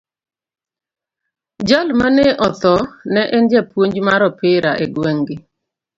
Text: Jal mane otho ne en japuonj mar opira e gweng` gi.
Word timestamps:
Jal 1.67 1.87
mane 1.99 2.25
otho 2.47 2.73
ne 3.13 3.21
en 3.35 3.43
japuonj 3.53 3.95
mar 4.07 4.21
opira 4.29 4.71
e 4.83 4.85
gweng` 4.93 5.23
gi. 5.27 5.35